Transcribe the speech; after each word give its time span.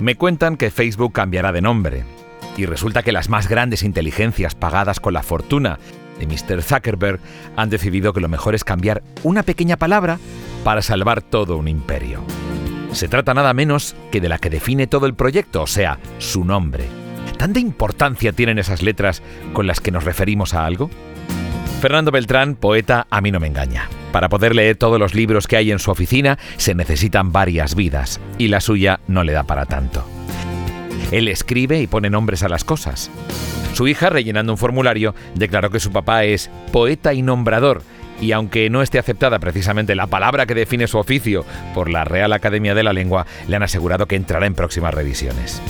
Me 0.00 0.16
cuentan 0.16 0.56
que 0.56 0.70
Facebook 0.70 1.12
cambiará 1.12 1.52
de 1.52 1.62
nombre. 1.62 2.04
Y 2.56 2.66
resulta 2.66 3.02
que 3.02 3.12
las 3.12 3.28
más 3.28 3.48
grandes 3.48 3.82
inteligencias 3.82 4.54
pagadas 4.54 5.00
con 5.00 5.14
la 5.14 5.22
fortuna 5.22 5.78
de 6.18 6.26
Mr. 6.26 6.62
Zuckerberg 6.62 7.20
han 7.56 7.70
decidido 7.70 8.12
que 8.12 8.20
lo 8.20 8.28
mejor 8.28 8.54
es 8.54 8.64
cambiar 8.64 9.02
una 9.22 9.42
pequeña 9.42 9.76
palabra 9.76 10.18
para 10.62 10.82
salvar 10.82 11.22
todo 11.22 11.56
un 11.56 11.68
imperio. 11.68 12.22
Se 12.92 13.08
trata 13.08 13.34
nada 13.34 13.54
menos 13.54 13.96
que 14.12 14.20
de 14.20 14.28
la 14.28 14.38
que 14.38 14.50
define 14.50 14.86
todo 14.86 15.06
el 15.06 15.14
proyecto, 15.14 15.62
o 15.62 15.66
sea, 15.66 15.98
su 16.18 16.44
nombre. 16.44 16.84
¿Tanta 17.36 17.58
importancia 17.58 18.32
tienen 18.32 18.58
esas 18.58 18.82
letras 18.82 19.22
con 19.52 19.66
las 19.66 19.80
que 19.80 19.90
nos 19.90 20.04
referimos 20.04 20.54
a 20.54 20.64
algo? 20.64 20.90
Fernando 21.80 22.12
Beltrán, 22.12 22.54
poeta, 22.54 23.06
a 23.10 23.20
mí 23.20 23.32
no 23.32 23.40
me 23.40 23.48
engaña. 23.48 23.88
Para 24.14 24.28
poder 24.28 24.54
leer 24.54 24.76
todos 24.76 25.00
los 25.00 25.12
libros 25.12 25.48
que 25.48 25.56
hay 25.56 25.72
en 25.72 25.80
su 25.80 25.90
oficina 25.90 26.38
se 26.56 26.76
necesitan 26.76 27.32
varias 27.32 27.74
vidas, 27.74 28.20
y 28.38 28.46
la 28.46 28.60
suya 28.60 29.00
no 29.08 29.24
le 29.24 29.32
da 29.32 29.42
para 29.42 29.66
tanto. 29.66 30.06
Él 31.10 31.26
escribe 31.26 31.80
y 31.80 31.88
pone 31.88 32.10
nombres 32.10 32.44
a 32.44 32.48
las 32.48 32.62
cosas. 32.62 33.10
Su 33.72 33.88
hija, 33.88 34.10
rellenando 34.10 34.52
un 34.52 34.58
formulario, 34.58 35.16
declaró 35.34 35.70
que 35.70 35.80
su 35.80 35.90
papá 35.90 36.22
es 36.22 36.48
poeta 36.70 37.12
y 37.12 37.22
nombrador, 37.22 37.82
y 38.20 38.30
aunque 38.30 38.70
no 38.70 38.82
esté 38.82 39.00
aceptada 39.00 39.40
precisamente 39.40 39.96
la 39.96 40.06
palabra 40.06 40.46
que 40.46 40.54
define 40.54 40.86
su 40.86 40.98
oficio 40.98 41.44
por 41.74 41.90
la 41.90 42.04
Real 42.04 42.32
Academia 42.32 42.76
de 42.76 42.84
la 42.84 42.92
Lengua, 42.92 43.26
le 43.48 43.56
han 43.56 43.64
asegurado 43.64 44.06
que 44.06 44.14
entrará 44.14 44.46
en 44.46 44.54
próximas 44.54 44.94
revisiones. 44.94 45.60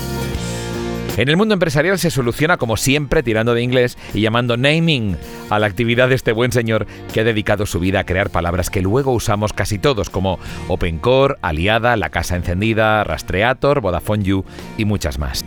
En 1.16 1.28
el 1.28 1.36
mundo 1.36 1.54
empresarial 1.54 1.96
se 1.98 2.10
soluciona 2.10 2.56
como 2.56 2.76
siempre 2.76 3.22
tirando 3.22 3.54
de 3.54 3.62
inglés 3.62 3.96
y 4.14 4.20
llamando 4.20 4.56
naming 4.56 5.16
a 5.48 5.60
la 5.60 5.66
actividad 5.66 6.08
de 6.08 6.16
este 6.16 6.32
buen 6.32 6.50
señor 6.50 6.86
que 7.12 7.20
ha 7.20 7.24
dedicado 7.24 7.66
su 7.66 7.78
vida 7.78 8.00
a 8.00 8.04
crear 8.04 8.30
palabras 8.30 8.68
que 8.68 8.82
luego 8.82 9.12
usamos 9.12 9.52
casi 9.52 9.78
todos 9.78 10.10
como 10.10 10.40
OpenCore, 10.66 11.36
Aliada, 11.40 11.96
La 11.96 12.10
Casa 12.10 12.34
Encendida, 12.34 13.04
Rastreator, 13.04 13.80
Vodafone 13.80 14.24
You 14.24 14.44
y 14.76 14.86
muchas 14.86 15.20
más. 15.20 15.44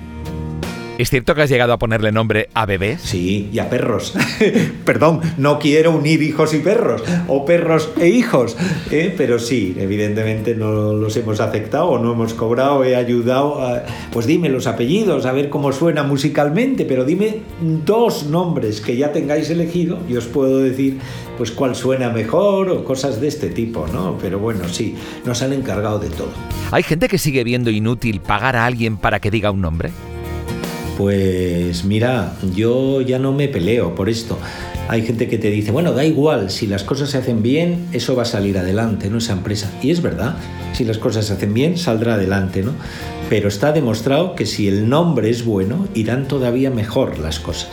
¿Es 0.98 1.12
cierto 1.12 1.36
que 1.36 1.44
has 1.44 1.50
llegado 1.50 1.74
a 1.74 1.78
ponerle 1.78 2.12
nombre 2.12 2.50
a 2.56 2.66
bebés? 2.66 3.02
Sí, 3.02 3.50
y 3.54 3.60
a 3.60 3.70
perros. 3.70 4.16
Perdón, 4.86 5.22
no 5.38 5.60
quiero 5.60 5.92
unir 5.92 6.24
hijos 6.24 6.56
y 6.56 6.60
perros, 6.60 7.04
o 7.28 7.46
perros 7.46 7.92
e 8.00 8.08
hijos, 8.08 8.58
¿eh? 8.90 9.14
pero 9.16 9.38
sí, 9.38 9.76
evidentemente 9.78 10.56
no 10.56 10.94
los 10.94 11.16
hemos 11.16 11.40
aceptado 11.40 11.90
o 11.90 12.00
no 12.00 12.14
hemos 12.14 12.34
cobrado, 12.34 12.84
he 12.84 12.96
ayudado. 12.96 13.62
A... 13.62 13.84
Pues 14.12 14.26
dime 14.26 14.50
los 14.50 14.66
apellidos, 14.66 15.28
a 15.28 15.34
ver 15.34 15.50
cómo 15.50 15.72
suena 15.72 16.02
musicalmente, 16.02 16.84
pero 16.84 17.06
dime 17.06 17.42
dos 17.86 18.26
nombres 18.26 18.82
que 18.82 18.98
ya 18.98 19.12
tengáis 19.12 19.52
elegido 19.52 20.00
y 20.10 20.16
os 20.16 20.26
puedo 20.26 20.58
decir 20.58 20.98
pues 21.38 21.52
cuál 21.52 21.76
suena 21.76 22.10
mejor 22.10 22.72
o 22.72 22.84
cosas 22.84 23.22
de 23.22 23.28
este 23.28 23.50
tipo, 23.50 23.86
¿no? 23.94 24.18
Pero 24.20 24.40
bueno, 24.40 24.68
sí, 24.68 24.96
nos 25.26 25.44
han 25.44 25.54
encargado 25.54 26.00
de 26.00 26.10
todo. 26.10 26.32
¿Hay 26.72 26.82
gente 26.82 27.08
que 27.08 27.20
sigue 27.20 27.44
viendo 27.44 27.70
inútil 27.70 28.20
pagar 28.20 28.56
a 28.56 28.66
alguien 28.66 28.98
para 28.98 29.20
que 29.20 29.30
diga 29.30 29.52
un 29.52 29.62
nombre? 29.62 29.92
Pues 30.98 31.86
mira, 31.86 32.34
yo 32.56 33.02
ya 33.02 33.20
no 33.20 33.32
me 33.32 33.48
peleo 33.48 33.94
por 33.94 34.10
esto. 34.10 34.40
Hay 34.90 35.06
gente 35.06 35.28
que 35.28 35.38
te 35.38 35.52
dice, 35.52 35.70
bueno, 35.70 35.92
da 35.92 36.04
igual, 36.04 36.50
si 36.50 36.66
las 36.66 36.84
cosas 36.84 37.12
se 37.12 37.20
hacen 37.20 37.44
bien, 37.44 37.86
eso 37.92 38.16
va 38.16 38.24
a 38.24 38.26
salir 38.26 38.58
adelante, 38.58 39.10
¿no? 39.10 39.20
Esa 39.20 39.34
empresa. 39.34 39.72
Y 39.84 39.92
es 39.92 40.02
verdad, 40.02 40.38
si 40.74 40.86
las 40.86 40.98
cosas 40.98 41.26
se 41.26 41.34
hacen 41.34 41.54
bien, 41.54 41.78
saldrá 41.78 42.16
adelante, 42.16 42.64
¿no? 42.64 42.72
Pero 43.30 43.48
está 43.48 43.74
demostrado 43.74 44.34
que 44.34 44.48
si 44.48 44.68
el 44.68 44.90
nombre 44.90 45.30
es 45.30 45.46
bueno, 45.46 45.88
irán 45.94 46.28
todavía 46.28 46.72
mejor 46.72 47.20
las 47.20 47.40
cosas. 47.40 47.70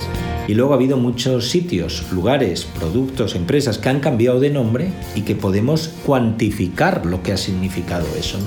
Y 0.46 0.52
luego 0.52 0.72
ha 0.72 0.76
habido 0.76 0.98
muchos 0.98 1.48
sitios, 1.48 2.04
lugares, 2.12 2.66
productos, 2.78 3.34
empresas 3.36 3.78
que 3.78 3.88
han 3.88 4.00
cambiado 4.00 4.38
de 4.40 4.50
nombre 4.50 4.88
y 5.14 5.22
que 5.22 5.34
podemos 5.34 5.88
cuantificar 6.04 7.06
lo 7.06 7.22
que 7.22 7.32
ha 7.32 7.38
significado 7.38 8.06
eso. 8.18 8.38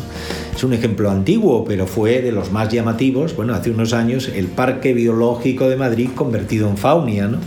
Es 0.57 0.63
un 0.63 0.73
ejemplo 0.73 1.11
antiguo, 1.11 1.63
pero 1.65 1.85
fue 1.85 2.19
de 2.19 2.31
los 2.31 2.51
más 2.51 2.69
llamativos. 2.69 3.35
Bueno, 3.35 3.53
hace 3.53 3.69
unos 3.69 3.93
años 3.93 4.27
el 4.27 4.47
Parque 4.47 4.91
Biológico 4.95 5.69
de 5.69 5.75
Madrid 5.75 6.09
convertido 6.15 6.67
en 6.67 6.77
Faunia, 6.77 7.27
¿no? 7.27 7.37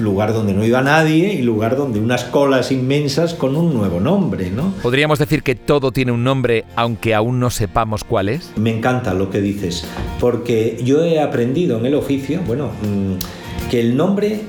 lugar 0.00 0.32
donde 0.32 0.54
no 0.54 0.64
iba 0.64 0.80
nadie 0.80 1.34
y 1.34 1.42
lugar 1.42 1.76
donde 1.76 2.00
unas 2.00 2.24
colas 2.24 2.72
inmensas 2.72 3.34
con 3.34 3.54
un 3.54 3.74
nuevo 3.74 4.00
nombre, 4.00 4.50
¿no? 4.50 4.72
¿Podríamos 4.82 5.18
decir 5.18 5.42
que 5.42 5.56
todo 5.56 5.92
tiene 5.92 6.10
un 6.10 6.24
nombre 6.24 6.64
aunque 6.74 7.14
aún 7.14 7.38
no 7.38 7.50
sepamos 7.50 8.02
cuál 8.02 8.30
es? 8.30 8.50
Me 8.56 8.74
encanta 8.74 9.12
lo 9.12 9.28
que 9.28 9.42
dices, 9.42 9.84
porque 10.18 10.80
yo 10.82 11.04
he 11.04 11.20
aprendido 11.20 11.78
en 11.78 11.84
el 11.84 11.94
oficio, 11.96 12.40
bueno, 12.46 12.68
mm, 12.68 13.70
que 13.70 13.80
el 13.80 13.94
nombre 13.94 14.40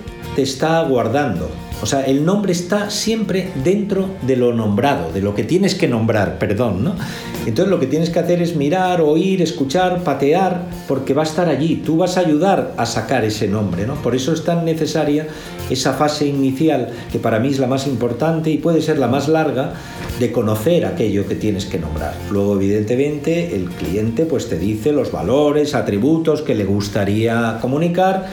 está 0.44 0.82
guardando. 0.84 1.50
O 1.82 1.86
sea, 1.86 2.02
el 2.02 2.26
nombre 2.26 2.52
está 2.52 2.90
siempre 2.90 3.52
dentro 3.64 4.10
de 4.24 4.36
lo 4.36 4.54
nombrado, 4.54 5.14
de 5.14 5.22
lo 5.22 5.34
que 5.34 5.46
tienes 5.46 5.76
que 5.76 5.88
nombrar, 5.88 6.38
perdón, 6.38 6.84
¿no? 6.84 6.96
Entonces 7.46 7.72
lo 7.72 7.80
que 7.80 7.88
tienes 7.88 8.10
que 8.10 8.20
hacer 8.20 8.42
es 8.42 8.58
mirar, 8.58 9.00
oír, 9.00 9.42
escuchar, 9.42 10.04
patear, 10.04 10.66
porque 10.90 11.14
va 11.14 11.22
a 11.22 11.26
estar 11.26 11.48
allí, 11.48 11.78
tú 11.78 11.96
vas 11.96 12.18
a 12.18 12.20
ayudar 12.20 12.74
a 12.76 12.86
sacar 12.86 13.24
ese 13.24 13.48
nombre, 13.48 13.88
¿no? 13.88 13.96
Por 13.96 14.14
eso 14.14 14.34
es 14.34 14.44
tan 14.44 14.66
necesaria 14.66 15.28
esa 15.70 15.94
fase 15.94 16.26
inicial, 16.26 16.90
que 17.14 17.20
para 17.20 17.40
mí 17.40 17.48
es 17.48 17.60
la 17.60 17.68
más 17.68 17.88
importante 17.88 18.50
y 18.50 18.58
puede 18.58 18.82
ser 18.82 19.00
la 19.00 19.08
más 19.08 19.30
larga, 19.30 19.74
de 20.20 20.34
conocer 20.34 20.86
aquello 20.86 21.26
que 21.30 21.36
tienes 21.36 21.66
que 21.66 21.80
nombrar. 21.80 22.14
Luego, 22.30 22.56
evidentemente, 22.56 23.56
el 23.56 23.70
cliente 23.70 24.26
pues 24.26 24.50
te 24.50 24.60
dice 24.60 24.92
los 24.92 25.14
valores, 25.14 25.76
atributos 25.76 26.42
que 26.42 26.56
le 26.56 26.66
gustaría 26.66 27.58
comunicar 27.62 28.28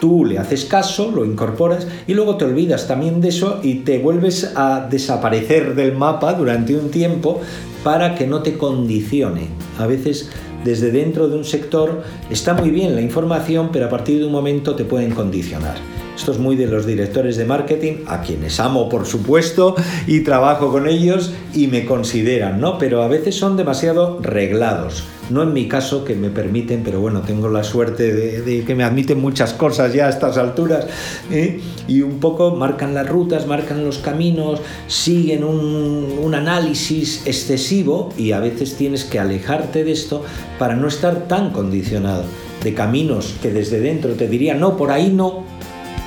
tú 0.00 0.24
le 0.24 0.38
haces 0.38 0.64
caso, 0.64 1.12
lo 1.14 1.24
incorporas 1.24 1.86
y 2.06 2.14
luego 2.14 2.36
te 2.36 2.46
olvidas 2.46 2.88
también 2.88 3.20
de 3.20 3.28
eso 3.28 3.60
y 3.62 3.76
te 3.76 3.98
vuelves 3.98 4.52
a 4.56 4.88
desaparecer 4.90 5.74
del 5.74 5.94
mapa 5.94 6.32
durante 6.32 6.74
un 6.74 6.90
tiempo 6.90 7.40
para 7.84 8.14
que 8.14 8.26
no 8.26 8.42
te 8.42 8.58
condicione. 8.58 9.48
A 9.78 9.86
veces 9.86 10.30
desde 10.64 10.90
dentro 10.90 11.28
de 11.28 11.36
un 11.36 11.44
sector 11.44 12.02
está 12.30 12.54
muy 12.54 12.70
bien 12.70 12.94
la 12.94 13.00
información, 13.00 13.70
pero 13.72 13.86
a 13.86 13.90
partir 13.90 14.18
de 14.18 14.26
un 14.26 14.32
momento 14.32 14.74
te 14.74 14.84
pueden 14.84 15.12
condicionar. 15.12 15.99
Esto 16.20 16.32
es 16.32 16.38
muy 16.38 16.54
de 16.54 16.66
los 16.66 16.84
directores 16.84 17.38
de 17.38 17.46
marketing, 17.46 18.04
a 18.06 18.20
quienes 18.20 18.60
amo 18.60 18.90
por 18.90 19.06
supuesto 19.06 19.74
y 20.06 20.20
trabajo 20.20 20.70
con 20.70 20.86
ellos 20.86 21.32
y 21.54 21.66
me 21.66 21.86
consideran, 21.86 22.60
¿no? 22.60 22.76
Pero 22.76 23.02
a 23.02 23.08
veces 23.08 23.36
son 23.36 23.56
demasiado 23.56 24.18
reglados. 24.20 25.02
No 25.30 25.42
en 25.42 25.54
mi 25.54 25.66
caso, 25.66 26.04
que 26.04 26.14
me 26.16 26.28
permiten, 26.28 26.82
pero 26.84 27.00
bueno, 27.00 27.22
tengo 27.22 27.48
la 27.48 27.64
suerte 27.64 28.12
de, 28.12 28.64
que 28.64 28.74
me 28.74 28.84
admiten 28.84 29.18
muchas 29.18 29.54
cosas 29.54 29.94
ya 29.94 30.08
a 30.08 30.10
estas 30.10 30.36
alturas. 30.36 30.88
¿eh? 31.30 31.58
Y 31.88 32.02
un 32.02 32.20
poco 32.20 32.54
marcan 32.54 32.92
las 32.92 33.08
rutas, 33.08 33.46
marcan 33.46 33.82
los 33.82 33.96
caminos, 33.96 34.60
siguen 34.88 35.42
un, 35.42 36.18
un 36.22 36.34
análisis 36.34 37.26
excesivo 37.26 38.12
y 38.18 38.32
a 38.32 38.40
veces 38.40 38.76
tienes 38.76 39.04
que 39.04 39.18
alejarte 39.18 39.84
de 39.84 39.92
esto 39.92 40.22
para 40.58 40.76
no 40.76 40.86
estar 40.86 41.28
tan 41.28 41.50
condicionado 41.50 42.24
de 42.62 42.74
caminos 42.74 43.36
que 43.40 43.50
desde 43.50 43.80
dentro 43.80 44.12
te 44.12 44.28
dirían, 44.28 44.60
no, 44.60 44.76
por 44.76 44.90
ahí 44.90 45.08
no, 45.08 45.44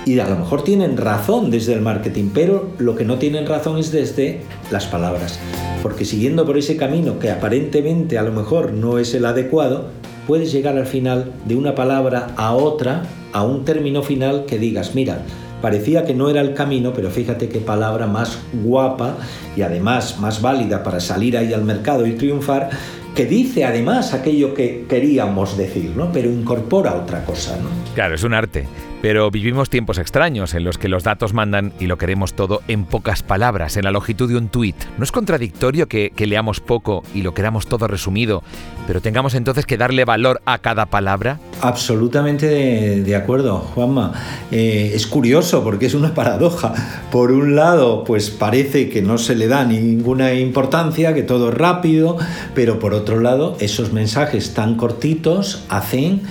y 0.05 0.19
a 0.19 0.27
lo 0.27 0.35
mejor 0.35 0.63
tienen 0.63 0.97
razón 0.97 1.49
desde 1.49 1.73
el 1.73 1.81
marketing, 1.81 2.29
pero 2.33 2.69
lo 2.77 2.95
que 2.95 3.05
no 3.05 3.17
tienen 3.17 3.45
razón 3.45 3.77
es 3.77 3.91
desde 3.91 4.41
las 4.71 4.85
palabras. 4.85 5.39
Porque 5.81 6.05
siguiendo 6.05 6.45
por 6.45 6.57
ese 6.57 6.77
camino 6.77 7.19
que 7.19 7.31
aparentemente 7.31 8.17
a 8.17 8.23
lo 8.23 8.31
mejor 8.31 8.73
no 8.73 8.99
es 8.99 9.13
el 9.13 9.25
adecuado, 9.25 9.89
puedes 10.27 10.51
llegar 10.51 10.77
al 10.77 10.85
final 10.85 11.31
de 11.45 11.55
una 11.55 11.75
palabra 11.75 12.27
a 12.35 12.53
otra, 12.53 13.03
a 13.31 13.43
un 13.43 13.65
término 13.65 14.03
final 14.03 14.45
que 14.45 14.59
digas, 14.59 14.95
mira, 14.95 15.19
parecía 15.61 16.05
que 16.05 16.13
no 16.13 16.29
era 16.29 16.41
el 16.41 16.53
camino, 16.53 16.93
pero 16.93 17.09
fíjate 17.09 17.49
qué 17.49 17.59
palabra 17.59 18.07
más 18.07 18.39
guapa 18.63 19.17
y 19.55 19.61
además 19.61 20.19
más 20.19 20.41
válida 20.41 20.83
para 20.83 20.99
salir 20.99 21.37
ahí 21.37 21.53
al 21.53 21.63
mercado 21.63 22.05
y 22.05 22.13
triunfar, 22.13 22.69
que 23.15 23.25
dice 23.25 23.63
además 23.63 24.13
aquello 24.13 24.53
que 24.53 24.85
queríamos 24.89 25.57
decir, 25.57 25.93
¿no? 25.95 26.11
Pero 26.11 26.29
incorpora 26.29 26.95
otra 26.95 27.23
cosa, 27.23 27.57
¿no? 27.57 27.69
Claro, 27.93 28.15
es 28.15 28.23
un 28.23 28.33
arte. 28.33 28.65
Pero 29.03 29.29
vivimos 29.31 29.69
tiempos 29.69 29.97
extraños 29.97 30.53
en 30.53 30.63
los 30.63 30.77
que 30.77 30.87
los 30.87 31.03
datos 31.03 31.33
mandan 31.33 31.73
y 31.77 31.87
lo 31.87 31.97
queremos 31.97 32.35
todo 32.35 32.61
en 32.69 32.85
pocas 32.85 33.21
palabras, 33.21 33.75
en 33.75 33.83
la 33.83 33.91
longitud 33.91 34.29
de 34.29 34.37
un 34.37 34.47
tuit. 34.47 34.77
¿No 34.97 35.03
es 35.03 35.11
contradictorio 35.11 35.89
que, 35.89 36.13
leamos 36.17 36.61
poco 36.61 37.03
y 37.13 37.21
lo 37.21 37.33
queramos 37.33 37.67
todo 37.67 37.89
resumido, 37.89 38.43
pero 38.87 39.01
tengamos 39.01 39.33
entonces 39.33 39.65
que 39.65 39.75
darle 39.75 40.05
valor 40.05 40.41
a 40.45 40.59
cada 40.59 40.85
palabra? 40.85 41.41
Absolutamente 41.59 42.47
de, 42.47 43.15
acuerdo, 43.17 43.57
Juanma. 43.75 44.13
Eh, 44.51 44.93
es 44.95 45.05
curioso 45.05 45.65
porque 45.65 45.87
es 45.87 45.95
una 45.95 46.13
paradoja. 46.13 46.73
Por 47.11 47.33
un 47.33 47.57
lado, 47.57 48.05
pues 48.05 48.29
parece 48.29 48.87
que 48.87 49.01
no 49.01 49.17
se 49.17 49.35
le 49.35 49.49
da 49.49 49.65
ninguna 49.65 50.33
importancia, 50.33 51.13
que 51.13 51.23
todo 51.23 51.49
es 51.49 51.55
rápido, 51.55 52.15
pero 52.55 52.79
por 52.79 52.93
otro 52.93 53.19
lado, 53.19 53.57
esos 53.59 53.91
mensajes 53.91 54.53
tan 54.53 54.75
cortitos 54.75 55.65
hacen 55.67 56.21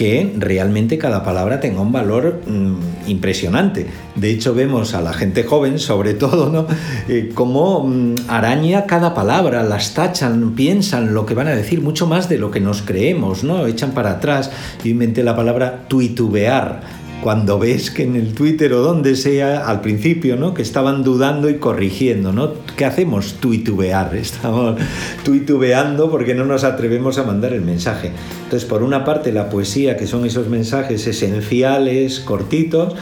que 0.00 0.32
realmente 0.38 0.96
cada 0.96 1.22
palabra 1.22 1.60
tenga 1.60 1.82
un 1.82 1.92
valor 1.92 2.40
mm, 2.46 3.08
impresionante. 3.10 3.86
De 4.14 4.30
hecho, 4.30 4.54
vemos 4.54 4.94
a 4.94 5.02
la 5.02 5.12
gente 5.12 5.44
joven, 5.44 5.78
sobre 5.78 6.14
todo, 6.14 6.48
¿no? 6.48 6.66
Eh, 7.06 7.32
cómo 7.34 7.84
mm, 7.84 8.14
araña 8.26 8.86
cada 8.86 9.12
palabra, 9.12 9.62
las 9.62 9.92
tachan, 9.92 10.54
piensan 10.54 11.12
lo 11.12 11.26
que 11.26 11.34
van 11.34 11.48
a 11.48 11.54
decir, 11.54 11.82
mucho 11.82 12.06
más 12.06 12.30
de 12.30 12.38
lo 12.38 12.50
que 12.50 12.60
nos 12.60 12.80
creemos, 12.80 13.44
¿no? 13.44 13.66
Echan 13.66 13.90
para 13.90 14.12
atrás. 14.12 14.50
Yo 14.82 14.90
inventé 14.90 15.22
la 15.22 15.36
palabra 15.36 15.84
tuitubear 15.86 16.80
cuando 17.22 17.58
ves 17.58 17.90
que 17.90 18.04
en 18.04 18.16
el 18.16 18.34
Twitter 18.34 18.72
o 18.72 18.80
donde 18.80 19.14
sea, 19.14 19.66
al 19.68 19.80
principio, 19.80 20.36
¿no? 20.36 20.54
Que 20.54 20.62
estaban 20.62 21.02
dudando 21.02 21.50
y 21.50 21.58
corrigiendo, 21.58 22.32
¿no? 22.32 22.52
¿Qué 22.76 22.84
hacemos? 22.84 23.34
Tuitubear. 23.34 24.14
Estamos 24.20 24.80
tuitubeando 25.24 26.10
porque 26.10 26.34
no 26.34 26.44
nos 26.44 26.64
atrevemos 26.64 27.18
a 27.18 27.24
mandar 27.24 27.52
el 27.52 27.62
mensaje. 27.62 28.12
Entonces, 28.44 28.68
por 28.68 28.82
una 28.82 29.04
parte, 29.04 29.32
la 29.32 29.50
poesía, 29.50 29.96
que 29.96 30.06
son 30.06 30.24
esos 30.24 30.48
mensajes 30.48 31.06
esenciales, 31.06 32.20
cortitos, 32.20 32.94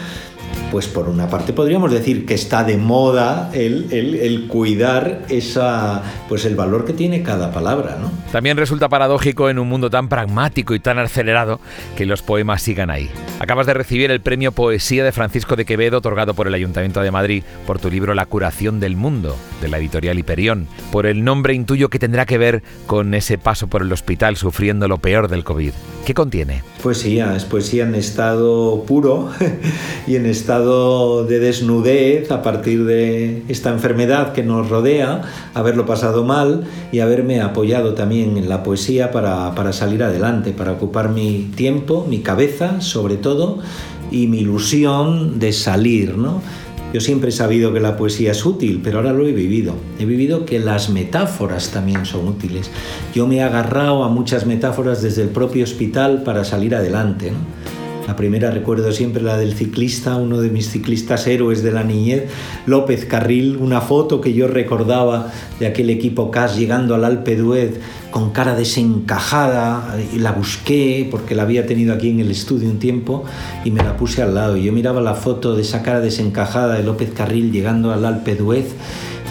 pues 0.70 0.86
por 0.86 1.08
una 1.08 1.28
parte 1.28 1.52
podríamos 1.52 1.90
decir 1.90 2.26
que 2.26 2.34
está 2.34 2.64
de 2.64 2.76
moda 2.76 3.50
el, 3.54 4.46
cuidar 4.48 5.22
esa, 5.28 6.02
pues 6.28 6.44
el 6.44 6.56
valor 6.56 6.84
que 6.84 6.92
tiene 6.92 7.22
cada 7.22 7.52
palabra. 7.52 7.96
¿no? 8.00 8.10
También 8.32 8.56
resulta 8.56 8.88
paradójico 8.88 9.48
en 9.50 9.58
un 9.58 9.68
mundo 9.68 9.90
tan 9.90 10.08
pragmático 10.08 10.74
y 10.74 10.80
tan 10.80 10.98
acelerado 10.98 11.60
que 11.96 12.06
los 12.06 12.22
poemas 12.22 12.62
sigan 12.62 12.90
ahí. 12.90 13.10
Acabas 13.40 13.66
de 13.66 13.74
recibir 13.74 14.10
el 14.10 14.20
premio 14.20 14.52
Poesía 14.52 15.04
de 15.04 15.12
Francisco 15.12 15.56
de 15.56 15.64
Quevedo 15.64 15.98
otorgado 15.98 16.34
por 16.34 16.46
el 16.46 16.54
Ayuntamiento 16.54 17.00
de 17.00 17.10
Madrid 17.10 17.44
por 17.66 17.78
tu 17.78 17.90
libro 17.90 18.14
La 18.14 18.26
curación 18.26 18.80
del 18.80 18.96
mundo, 18.96 19.36
de 19.60 19.68
la 19.68 19.78
editorial 19.78 20.18
Hiperión. 20.18 20.66
Por 20.92 21.06
el 21.06 21.24
nombre 21.24 21.54
intuyo 21.54 21.88
que 21.88 21.98
tendrá 21.98 22.26
que 22.26 22.38
ver 22.38 22.62
con 22.86 23.14
ese 23.14 23.38
paso 23.38 23.68
por 23.68 23.82
el 23.82 23.92
hospital 23.92 24.36
sufriendo 24.36 24.88
lo 24.88 24.98
peor 24.98 25.28
del 25.28 25.44
COVID. 25.44 25.72
¿Qué 26.04 26.14
contiene? 26.14 26.62
Poesía, 26.82 27.34
es 27.34 27.44
poesía 27.44 27.84
en 27.84 27.94
estado 27.94 28.84
puro 28.86 29.30
y 30.06 30.16
en 30.16 30.26
estado 30.26 31.24
de 31.24 31.40
desnudez 31.40 32.30
a 32.30 32.42
partir 32.42 32.84
de 32.84 33.42
esta 33.48 33.70
enfermedad 33.70 34.32
que 34.32 34.44
nos 34.44 34.68
rodea, 34.68 35.22
haberlo 35.54 35.86
pasado 35.86 36.24
mal 36.24 36.64
y 36.92 37.00
haberme 37.00 37.40
apoyado 37.40 37.94
también 37.94 38.36
en 38.36 38.48
la 38.48 38.62
poesía 38.62 39.10
para, 39.10 39.54
para 39.54 39.72
salir 39.72 40.02
adelante, 40.04 40.52
para 40.52 40.72
ocupar 40.72 41.08
mi 41.08 41.50
tiempo, 41.56 42.06
mi 42.08 42.20
cabeza 42.20 42.80
sobre 42.80 43.16
todo 43.16 43.58
y 44.10 44.26
mi 44.28 44.38
ilusión 44.38 45.38
de 45.38 45.52
salir, 45.52 46.16
¿no? 46.16 46.40
Yo 46.92 47.02
siempre 47.02 47.28
he 47.28 47.32
sabido 47.32 47.74
que 47.74 47.80
la 47.80 47.98
poesía 47.98 48.30
es 48.30 48.46
útil, 48.46 48.80
pero 48.82 48.98
ahora 48.98 49.12
lo 49.12 49.26
he 49.26 49.32
vivido. 49.32 49.74
He 49.98 50.06
vivido 50.06 50.46
que 50.46 50.58
las 50.58 50.88
metáforas 50.88 51.70
también 51.70 52.06
son 52.06 52.26
útiles. 52.26 52.70
Yo 53.14 53.26
me 53.26 53.36
he 53.36 53.42
agarrado 53.42 54.04
a 54.04 54.08
muchas 54.08 54.46
metáforas 54.46 55.02
desde 55.02 55.22
el 55.22 55.28
propio 55.28 55.64
hospital 55.64 56.22
para 56.22 56.44
salir 56.44 56.74
adelante. 56.74 57.32
La 58.08 58.16
primera 58.16 58.50
recuerdo 58.50 58.90
siempre 58.90 59.22
la 59.22 59.36
del 59.36 59.52
ciclista, 59.52 60.16
uno 60.16 60.40
de 60.40 60.48
mis 60.48 60.70
ciclistas 60.70 61.26
héroes 61.26 61.62
de 61.62 61.72
la 61.72 61.84
niñez, 61.84 62.24
López 62.64 63.04
Carril, 63.04 63.58
una 63.58 63.82
foto 63.82 64.22
que 64.22 64.32
yo 64.32 64.48
recordaba 64.48 65.30
de 65.60 65.66
aquel 65.66 65.90
equipo 65.90 66.30
CAS 66.30 66.56
llegando 66.56 66.94
al 66.94 67.04
Alpe 67.04 67.36
d'Huez 67.36 67.80
con 68.10 68.30
cara 68.30 68.54
desencajada 68.54 69.98
y 70.14 70.20
la 70.20 70.32
busqué 70.32 71.06
porque 71.10 71.34
la 71.34 71.42
había 71.42 71.66
tenido 71.66 71.92
aquí 71.92 72.08
en 72.08 72.20
el 72.20 72.30
estudio 72.30 72.70
un 72.70 72.78
tiempo 72.78 73.24
y 73.62 73.72
me 73.72 73.82
la 73.84 73.98
puse 73.98 74.22
al 74.22 74.34
lado. 74.34 74.56
Yo 74.56 74.72
miraba 74.72 75.02
la 75.02 75.14
foto 75.14 75.54
de 75.54 75.60
esa 75.60 75.82
cara 75.82 76.00
desencajada 76.00 76.78
de 76.78 76.84
López 76.84 77.10
Carril 77.14 77.52
llegando 77.52 77.92
al 77.92 78.06
Alpe 78.06 78.36
d'Huez 78.36 78.72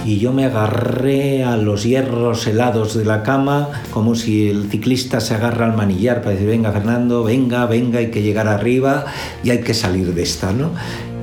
y 0.05 0.19
yo 0.19 0.31
me 0.31 0.45
agarré 0.45 1.43
a 1.43 1.57
los 1.57 1.83
hierros 1.83 2.47
helados 2.47 2.95
de 2.95 3.05
la 3.05 3.23
cama 3.23 3.69
como 3.91 4.15
si 4.15 4.49
el 4.49 4.69
ciclista 4.69 5.19
se 5.19 5.35
agarra 5.35 5.65
al 5.65 5.75
manillar 5.75 6.21
para 6.21 6.31
decir, 6.31 6.47
venga 6.47 6.71
Fernando, 6.71 7.23
venga, 7.23 7.65
venga, 7.65 7.99
hay 7.99 8.11
que 8.11 8.21
llegar 8.21 8.47
arriba 8.47 9.05
y 9.43 9.49
hay 9.49 9.59
que 9.61 9.73
salir 9.73 10.13
de 10.13 10.23
esta, 10.23 10.53
¿no? 10.53 10.71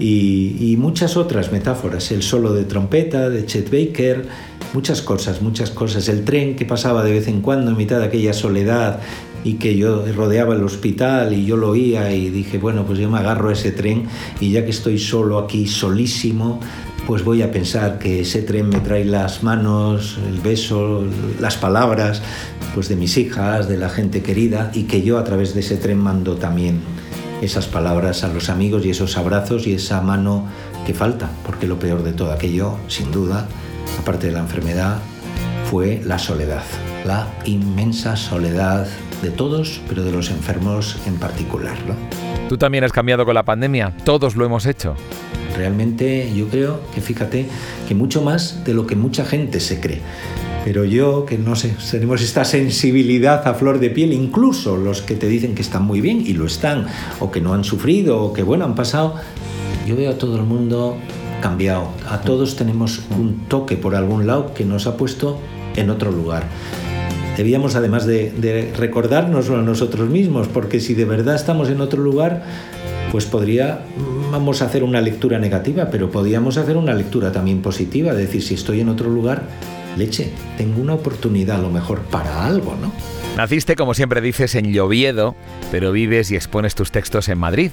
Y, 0.00 0.56
y 0.61 0.76
muchas 0.76 1.17
otras 1.17 1.53
metáforas, 1.53 2.11
el 2.11 2.23
solo 2.23 2.53
de 2.53 2.65
trompeta 2.65 3.31
de 3.31 3.47
Chet 3.47 3.71
Baker, 3.71 4.26
muchas 4.75 5.03
cosas, 5.03 5.41
muchas 5.41 5.70
cosas, 5.70 6.09
el 6.09 6.25
tren 6.25 6.56
que 6.56 6.65
pasaba 6.65 7.05
de 7.05 7.12
vez 7.12 7.29
en 7.29 7.41
cuando 7.41 7.70
en 7.70 7.77
mitad 7.77 8.00
de 8.00 8.06
aquella 8.06 8.32
soledad 8.32 9.00
y 9.44 9.55
que 9.55 9.77
yo 9.77 10.05
rodeaba 10.15 10.55
el 10.55 10.65
hospital 10.65 11.32
y 11.35 11.44
yo 11.44 11.56
lo 11.56 11.70
oía 11.70 12.12
y 12.12 12.31
dije, 12.31 12.59
bueno, 12.59 12.85
pues 12.85 12.99
yo 12.99 13.11
me 13.11 13.19
agarro 13.19 13.50
a 13.50 13.53
ese 13.53 13.70
tren 13.70 14.05
y 14.41 14.50
ya 14.50 14.65
que 14.65 14.70
estoy 14.70 14.99
solo 14.99 15.38
aquí, 15.38 15.67
solísimo, 15.67 16.61
pues 17.06 17.25
voy 17.25 17.43
a 17.43 17.51
pensar 17.51 17.99
que 17.99 18.21
ese 18.21 18.43
tren 18.43 18.69
me 18.69 18.81
trae 18.81 19.05
las 19.05 19.43
manos, 19.43 20.19
el 20.27 20.41
beso, 20.41 21.05
las 21.39 21.56
palabras, 21.56 22.23
pues 22.75 22.89
de 22.89 22.97
mis 22.97 23.17
hijas, 23.17 23.69
de 23.69 23.77
la 23.77 23.91
gente 23.91 24.23
querida, 24.23 24.71
y 24.75 24.85
que 24.85 25.03
yo 25.03 25.19
a 25.19 25.25
través 25.25 25.55
de 25.55 25.61
ese 25.61 25.77
tren 25.77 25.99
mando 25.99 26.37
también 26.37 26.81
esas 27.43 27.67
palabras 27.67 28.25
a 28.25 28.29
los 28.29 28.49
amigos 28.49 28.87
y 28.87 28.91
esos 28.91 29.19
abrazos 29.19 29.67
y 29.67 29.75
esa 29.75 30.01
mano 30.01 30.47
que 30.87 30.95
falta, 30.95 31.31
porque 31.45 31.67
lo 31.67 31.79
peor 31.79 32.03
de 32.03 32.12
todo 32.12 32.33
aquello, 32.33 32.77
sin 32.89 33.12
duda, 33.12 33.49
aparte 33.99 34.29
de 34.29 34.33
la 34.33 34.41
enfermedad, 34.41 34.99
fue 35.71 36.01
la 36.05 36.19
soledad, 36.19 36.65
la 37.05 37.29
inmensa 37.45 38.17
soledad 38.17 38.87
de 39.23 39.31
todos, 39.31 39.81
pero 39.89 40.05
de 40.05 40.12
los 40.12 40.31
enfermos 40.31 40.97
en 41.06 41.17
particular. 41.17 41.77
¿no? 41.87 42.24
Tú 42.49 42.58
también 42.58 42.85
has 42.85 42.93
cambiado 42.93 43.25
con 43.25 43.35
la 43.35 43.44
pandemia, 43.44 43.96
todos 44.05 44.37
lo 44.37 44.44
hemos 44.44 44.67
hecho. 44.67 44.94
Realmente 45.56 46.31
yo 46.35 46.49
creo 46.49 46.81
que 46.94 47.00
fíjate 47.00 47.46
que 47.88 47.94
mucho 47.94 48.23
más 48.23 48.64
de 48.64 48.75
lo 48.75 48.87
que 48.87 48.96
mucha 48.96 49.25
gente 49.25 49.61
se 49.61 49.81
cree. 49.81 50.00
Pero 50.64 50.85
yo, 50.85 51.26
que 51.26 51.38
no 51.38 51.56
sé, 51.56 51.75
tenemos 51.91 52.23
esta 52.23 52.44
sensibilidad 52.44 53.46
a 53.46 53.55
flor 53.55 53.79
de 53.79 53.91
piel, 53.91 54.12
incluso 54.12 54.76
los 54.76 55.02
que 55.02 55.14
te 55.14 55.29
dicen 55.29 55.55
que 55.55 55.62
están 55.62 55.85
muy 55.85 56.00
bien 56.00 56.23
y 56.26 56.32
lo 56.32 56.46
están, 56.46 56.87
o 57.20 57.31
que 57.31 57.41
no 57.41 57.55
han 57.55 57.64
sufrido, 57.64 58.23
o 58.23 58.32
que 58.32 58.43
bueno, 58.43 58.64
han 58.64 58.75
pasado, 58.75 59.17
yo 59.87 59.96
veo 59.96 60.12
a 60.12 60.19
todo 60.19 60.37
el 60.37 60.43
mundo 60.43 60.96
cambiado. 61.43 61.88
A 62.08 62.23
todos 62.23 62.56
tenemos 62.56 63.02
un 63.11 63.46
toque 63.49 63.76
por 63.76 63.94
algún 63.94 64.26
lado 64.26 64.55
que 64.55 64.64
nos 64.64 64.87
ha 64.87 64.96
puesto 64.96 65.38
en 65.76 65.91
otro 65.91 66.11
lugar. 66.11 66.44
Debíamos 67.37 67.75
además 67.75 68.07
de, 68.07 68.31
de 68.31 68.73
recordarnos 68.77 69.51
a 69.51 69.57
nosotros 69.63 70.09
mismos, 70.09 70.49
porque 70.49 70.81
si 70.81 70.95
de 70.95 71.05
verdad 71.05 71.35
estamos 71.35 71.69
en 71.69 71.81
otro 71.81 72.03
lugar, 72.03 72.43
pues 73.11 73.27
podría 73.27 73.81
vamos 74.31 74.63
a 74.63 74.67
hacer 74.67 74.83
una 74.83 75.01
lectura 75.01 75.39
negativa, 75.39 75.89
pero 75.91 76.11
podríamos 76.11 76.57
hacer 76.57 76.77
una 76.77 76.93
lectura 76.95 77.31
también 77.31 77.63
positiva, 77.63 78.13
decir, 78.13 78.43
si 78.43 78.55
estoy 78.55 78.81
en 78.81 78.89
otro 78.89 79.09
lugar, 79.09 79.45
leche, 79.97 80.33
tengo 80.59 80.83
una 80.83 80.95
oportunidad 80.95 81.61
a 81.61 81.63
lo 81.63 81.71
mejor 81.71 82.01
para 82.01 82.45
algo, 82.45 82.75
¿no? 82.81 82.93
Naciste, 83.37 83.77
como 83.77 83.95
siempre 83.95 84.21
dices, 84.21 84.55
en 84.55 84.73
Lloviedo, 84.73 85.37
pero 85.71 85.93
vives 85.93 86.31
y 86.31 86.37
expones 86.37 86.75
tus 86.75 86.91
textos 86.91 87.29
en 87.29 87.39
Madrid. 87.39 87.71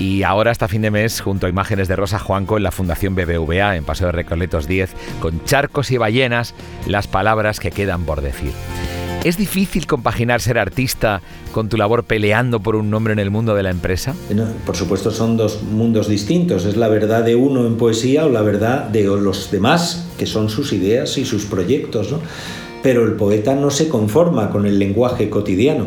Y 0.00 0.24
ahora 0.24 0.50
hasta 0.50 0.66
fin 0.66 0.82
de 0.82 0.90
mes, 0.90 1.20
junto 1.20 1.46
a 1.46 1.48
imágenes 1.48 1.86
de 1.86 1.96
Rosa 1.96 2.18
Juanco 2.18 2.56
en 2.56 2.64
la 2.64 2.72
Fundación 2.72 3.14
BBVA, 3.14 3.76
en 3.76 3.84
Paseo 3.84 4.06
de 4.06 4.12
Recoletos 4.12 4.66
10, 4.66 4.90
con 5.20 5.44
charcos 5.44 5.90
y 5.92 5.98
ballenas, 5.98 6.54
las 6.86 7.06
palabras 7.06 7.60
que 7.60 7.70
quedan 7.70 8.04
por 8.04 8.20
decir. 8.20 8.52
¿Es 9.24 9.38
difícil 9.38 9.86
compaginar 9.86 10.42
ser 10.42 10.58
artista 10.58 11.22
con 11.52 11.70
tu 11.70 11.78
labor 11.78 12.04
peleando 12.04 12.60
por 12.60 12.76
un 12.76 12.90
nombre 12.90 13.14
en 13.14 13.18
el 13.18 13.30
mundo 13.30 13.54
de 13.54 13.62
la 13.62 13.70
empresa? 13.70 14.14
por 14.66 14.76
supuesto 14.76 15.10
son 15.10 15.38
dos 15.38 15.62
mundos 15.62 16.08
distintos. 16.08 16.66
Es 16.66 16.76
la 16.76 16.88
verdad 16.88 17.24
de 17.24 17.34
uno 17.34 17.66
en 17.66 17.78
poesía 17.78 18.26
o 18.26 18.28
la 18.28 18.42
verdad 18.42 18.84
de 18.88 19.04
los 19.04 19.50
demás, 19.50 20.08
que 20.18 20.26
son 20.26 20.50
sus 20.50 20.74
ideas 20.74 21.16
y 21.16 21.24
sus 21.24 21.46
proyectos. 21.46 22.12
¿no? 22.12 22.18
Pero 22.82 23.02
el 23.06 23.12
poeta 23.14 23.54
no 23.54 23.70
se 23.70 23.88
conforma 23.88 24.50
con 24.50 24.66
el 24.66 24.78
lenguaje 24.78 25.30
cotidiano, 25.30 25.86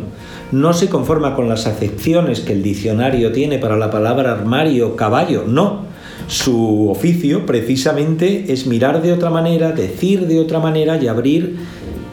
no 0.51 0.73
se 0.73 0.89
conforma 0.89 1.35
con 1.35 1.47
las 1.47 1.67
acepciones 1.67 2.39
que 2.39 2.53
el 2.53 2.63
diccionario 2.63 3.31
tiene 3.33 3.59
para 3.59 3.77
la 3.77 3.91
palabra 3.91 4.31
armario, 4.31 4.95
caballo, 4.95 5.43
no. 5.45 5.85
Su 6.25 6.89
oficio 6.89 7.45
precisamente 7.45 8.51
es 8.51 8.65
mirar 8.65 9.03
de 9.03 9.13
otra 9.13 9.29
manera, 9.29 9.73
decir 9.73 10.25
de 10.25 10.39
otra 10.39 10.59
manera 10.59 10.97
y 10.97 11.07
abrir 11.07 11.57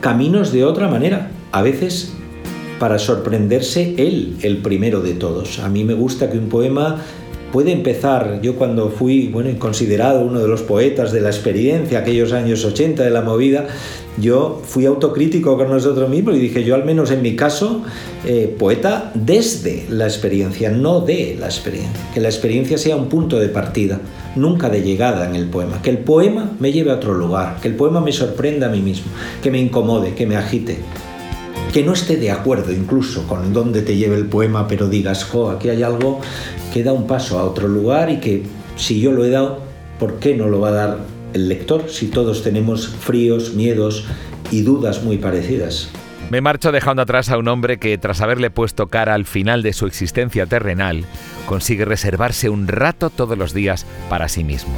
caminos 0.04 0.52
de 0.52 0.66
otra 0.66 0.86
manera, 0.86 1.30
a 1.50 1.62
veces 1.62 2.12
para 2.78 2.98
sorprenderse 2.98 3.94
él, 3.96 4.36
el 4.42 4.58
primero 4.58 5.00
de 5.00 5.14
todos. 5.14 5.60
A 5.60 5.70
mí 5.70 5.82
me 5.82 5.94
gusta 5.94 6.30
que 6.30 6.36
un 6.36 6.50
poema 6.50 7.00
puede 7.54 7.70
empezar, 7.70 8.40
yo 8.42 8.56
cuando 8.56 8.90
fui 8.90 9.28
bueno, 9.28 9.48
considerado 9.60 10.24
uno 10.24 10.40
de 10.40 10.48
los 10.48 10.62
poetas 10.62 11.12
de 11.12 11.20
la 11.20 11.28
experiencia, 11.28 12.00
aquellos 12.00 12.32
años 12.32 12.64
80 12.64 13.04
de 13.04 13.10
la 13.10 13.20
movida, 13.20 13.68
yo 14.18 14.60
fui 14.64 14.86
autocrítico 14.86 15.56
con 15.56 15.70
nosotros 15.70 16.10
mismos 16.10 16.34
y 16.34 16.40
dije, 16.40 16.64
yo 16.64 16.74
al 16.74 16.84
menos 16.84 17.12
en 17.12 17.22
mi 17.22 17.36
caso, 17.36 17.84
eh, 18.26 18.52
poeta 18.58 19.12
desde 19.14 19.86
la 19.88 20.06
experiencia, 20.06 20.68
no 20.72 20.98
de 20.98 21.36
la 21.38 21.46
experiencia. 21.46 22.10
Que 22.12 22.18
la 22.18 22.28
experiencia 22.28 22.76
sea 22.76 22.96
un 22.96 23.08
punto 23.08 23.38
de 23.38 23.48
partida, 23.48 24.00
nunca 24.34 24.68
de 24.68 24.82
llegada 24.82 25.24
en 25.24 25.36
el 25.36 25.46
poema. 25.46 25.80
Que 25.80 25.90
el 25.90 25.98
poema 25.98 26.50
me 26.58 26.72
lleve 26.72 26.90
a 26.90 26.94
otro 26.94 27.14
lugar, 27.14 27.58
que 27.62 27.68
el 27.68 27.76
poema 27.76 28.00
me 28.00 28.10
sorprenda 28.10 28.66
a 28.66 28.70
mí 28.70 28.80
mismo, 28.80 29.12
que 29.40 29.52
me 29.52 29.60
incomode, 29.60 30.14
que 30.14 30.26
me 30.26 30.34
agite. 30.34 30.78
Que 31.74 31.82
no 31.82 31.92
esté 31.92 32.16
de 32.16 32.30
acuerdo 32.30 32.72
incluso 32.72 33.26
con 33.26 33.52
dónde 33.52 33.82
te 33.82 33.96
lleve 33.96 34.16
el 34.16 34.26
poema, 34.26 34.66
pero 34.66 34.88
digas, 34.88 35.24
jo, 35.24 35.50
aquí 35.50 35.68
hay 35.68 35.82
algo 35.82 36.20
que 36.72 36.82
da 36.82 36.92
un 36.92 37.06
paso 37.06 37.38
a 37.38 37.44
otro 37.44 37.68
lugar 37.68 38.08
y 38.10 38.20
que 38.20 38.44
si 38.76 39.00
yo 39.00 39.12
lo 39.12 39.24
he 39.24 39.30
dado, 39.30 39.58
¿por 39.98 40.20
qué 40.20 40.34
no 40.36 40.46
lo 40.46 40.60
va 40.60 40.68
a 40.68 40.72
dar 40.72 40.98
el 41.34 41.48
lector 41.48 41.90
si 41.90 42.06
todos 42.06 42.42
tenemos 42.42 42.88
fríos, 42.88 43.54
miedos 43.54 44.06
y 44.50 44.62
dudas 44.62 45.02
muy 45.02 45.18
parecidas. 45.18 45.90
Me 46.30 46.40
marcho 46.40 46.72
dejando 46.72 47.02
atrás 47.02 47.28
a 47.28 47.36
un 47.36 47.48
hombre 47.48 47.78
que, 47.78 47.98
tras 47.98 48.22
haberle 48.22 48.50
puesto 48.50 48.86
cara 48.86 49.14
al 49.14 49.26
final 49.26 49.62
de 49.62 49.74
su 49.74 49.86
existencia 49.86 50.46
terrenal, 50.46 51.04
consigue 51.46 51.84
reservarse 51.84 52.48
un 52.48 52.66
rato 52.66 53.10
todos 53.10 53.36
los 53.36 53.52
días 53.52 53.84
para 54.08 54.28
sí 54.28 54.42
mismo. 54.42 54.74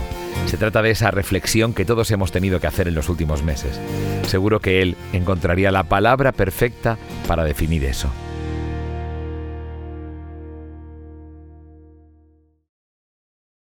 Se 0.47 0.57
trata 0.57 0.81
de 0.81 0.91
esa 0.91 1.11
reflexión 1.11 1.75
que 1.75 1.85
todos 1.85 2.11
hemos 2.13 2.31
tenido 2.31 2.61
que 2.61 2.69
hacer 2.69 2.87
en 2.87 2.95
los 2.95 3.09
últimos 3.09 3.43
meses. 3.43 3.81
Seguro 4.27 4.61
que 4.61 4.81
él 4.81 4.97
encontraría 5.13 5.73
la 5.73 5.83
palabra 5.83 6.33
perfecta 6.33 6.99
para 7.27 7.45
definir 7.45 7.85
eso. 7.85 8.11